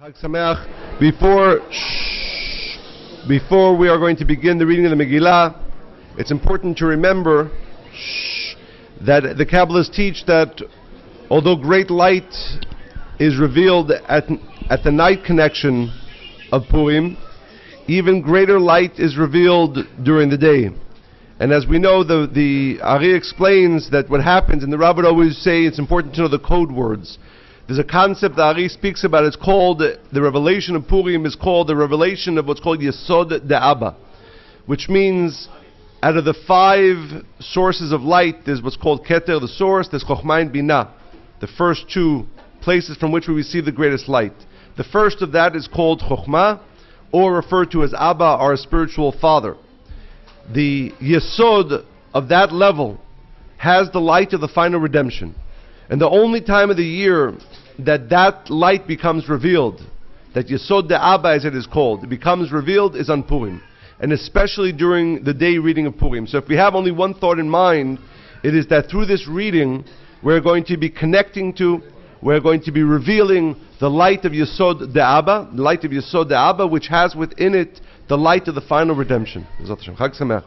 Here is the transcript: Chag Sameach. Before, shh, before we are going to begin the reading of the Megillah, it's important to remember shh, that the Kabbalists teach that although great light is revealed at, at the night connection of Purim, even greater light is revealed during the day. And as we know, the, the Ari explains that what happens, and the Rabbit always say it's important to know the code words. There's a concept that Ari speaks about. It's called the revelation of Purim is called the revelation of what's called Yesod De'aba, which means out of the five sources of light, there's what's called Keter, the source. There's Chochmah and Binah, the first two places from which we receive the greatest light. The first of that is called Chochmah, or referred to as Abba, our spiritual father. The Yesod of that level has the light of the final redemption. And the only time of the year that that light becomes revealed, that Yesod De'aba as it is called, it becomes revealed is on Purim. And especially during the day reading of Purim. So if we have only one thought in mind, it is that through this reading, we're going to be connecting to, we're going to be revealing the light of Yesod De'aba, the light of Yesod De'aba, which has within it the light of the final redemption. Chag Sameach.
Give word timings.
Chag 0.00 0.18
Sameach. 0.18 0.98
Before, 0.98 1.60
shh, 1.70 3.28
before 3.28 3.76
we 3.76 3.86
are 3.86 3.98
going 3.98 4.16
to 4.16 4.24
begin 4.24 4.56
the 4.56 4.64
reading 4.64 4.86
of 4.86 4.96
the 4.96 5.04
Megillah, 5.04 5.54
it's 6.16 6.30
important 6.30 6.78
to 6.78 6.86
remember 6.86 7.50
shh, 7.92 8.54
that 9.02 9.36
the 9.36 9.44
Kabbalists 9.44 9.92
teach 9.92 10.24
that 10.24 10.62
although 11.28 11.54
great 11.54 11.90
light 11.90 12.32
is 13.18 13.38
revealed 13.38 13.90
at, 13.90 14.24
at 14.70 14.82
the 14.84 14.90
night 14.90 15.22
connection 15.22 15.92
of 16.50 16.62
Purim, 16.70 17.18
even 17.86 18.22
greater 18.22 18.58
light 18.58 18.92
is 18.98 19.18
revealed 19.18 19.80
during 20.02 20.30
the 20.30 20.38
day. 20.38 20.70
And 21.40 21.52
as 21.52 21.66
we 21.66 21.78
know, 21.78 22.04
the, 22.04 22.26
the 22.26 22.82
Ari 22.82 23.14
explains 23.14 23.90
that 23.90 24.08
what 24.08 24.24
happens, 24.24 24.64
and 24.64 24.72
the 24.72 24.78
Rabbit 24.78 25.04
always 25.04 25.36
say 25.36 25.64
it's 25.64 25.78
important 25.78 26.14
to 26.14 26.22
know 26.22 26.28
the 26.28 26.38
code 26.38 26.72
words. 26.72 27.18
There's 27.70 27.78
a 27.78 27.84
concept 27.84 28.34
that 28.34 28.56
Ari 28.56 28.68
speaks 28.68 29.04
about. 29.04 29.22
It's 29.26 29.36
called 29.36 29.78
the 29.78 30.20
revelation 30.20 30.74
of 30.74 30.88
Purim 30.88 31.24
is 31.24 31.36
called 31.36 31.68
the 31.68 31.76
revelation 31.76 32.36
of 32.36 32.48
what's 32.48 32.58
called 32.58 32.80
Yesod 32.80 33.46
De'aba, 33.48 33.94
which 34.66 34.88
means 34.88 35.48
out 36.02 36.16
of 36.16 36.24
the 36.24 36.34
five 36.48 37.24
sources 37.38 37.92
of 37.92 38.00
light, 38.00 38.44
there's 38.44 38.60
what's 38.60 38.76
called 38.76 39.06
Keter, 39.06 39.40
the 39.40 39.46
source. 39.46 39.86
There's 39.86 40.02
Chochmah 40.02 40.40
and 40.40 40.52
Binah, 40.52 40.90
the 41.40 41.46
first 41.46 41.88
two 41.88 42.26
places 42.60 42.96
from 42.96 43.12
which 43.12 43.28
we 43.28 43.34
receive 43.34 43.66
the 43.66 43.70
greatest 43.70 44.08
light. 44.08 44.34
The 44.76 44.82
first 44.82 45.22
of 45.22 45.30
that 45.30 45.54
is 45.54 45.68
called 45.68 46.00
Chochmah, 46.00 46.60
or 47.12 47.36
referred 47.36 47.70
to 47.70 47.84
as 47.84 47.94
Abba, 47.94 48.24
our 48.24 48.56
spiritual 48.56 49.12
father. 49.12 49.56
The 50.52 50.90
Yesod 51.00 51.84
of 52.14 52.30
that 52.30 52.52
level 52.52 53.00
has 53.58 53.92
the 53.92 54.00
light 54.00 54.32
of 54.32 54.40
the 54.40 54.48
final 54.48 54.80
redemption. 54.80 55.36
And 55.88 56.00
the 56.00 56.08
only 56.08 56.40
time 56.40 56.70
of 56.70 56.76
the 56.76 56.84
year 56.84 57.34
that 57.86 58.08
that 58.10 58.50
light 58.50 58.86
becomes 58.86 59.28
revealed, 59.28 59.80
that 60.34 60.46
Yesod 60.46 60.88
De'aba 60.90 61.36
as 61.36 61.44
it 61.44 61.54
is 61.54 61.66
called, 61.66 62.04
it 62.04 62.08
becomes 62.08 62.52
revealed 62.52 62.96
is 62.96 63.10
on 63.10 63.22
Purim. 63.22 63.62
And 64.00 64.12
especially 64.12 64.72
during 64.72 65.24
the 65.24 65.34
day 65.34 65.58
reading 65.58 65.86
of 65.86 65.96
Purim. 65.98 66.26
So 66.26 66.38
if 66.38 66.48
we 66.48 66.56
have 66.56 66.74
only 66.74 66.90
one 66.90 67.14
thought 67.14 67.38
in 67.38 67.50
mind, 67.50 67.98
it 68.42 68.54
is 68.54 68.66
that 68.68 68.88
through 68.88 69.06
this 69.06 69.28
reading, 69.28 69.84
we're 70.22 70.40
going 70.40 70.64
to 70.64 70.76
be 70.76 70.88
connecting 70.88 71.54
to, 71.56 71.82
we're 72.22 72.40
going 72.40 72.62
to 72.62 72.72
be 72.72 72.82
revealing 72.82 73.56
the 73.78 73.90
light 73.90 74.24
of 74.24 74.32
Yesod 74.32 74.94
De'aba, 74.94 75.54
the 75.54 75.62
light 75.62 75.84
of 75.84 75.90
Yesod 75.90 76.30
De'aba, 76.30 76.70
which 76.70 76.88
has 76.88 77.14
within 77.14 77.54
it 77.54 77.80
the 78.08 78.16
light 78.16 78.48
of 78.48 78.54
the 78.54 78.60
final 78.62 78.94
redemption. 78.94 79.46
Chag 79.62 80.18
Sameach. 80.18 80.44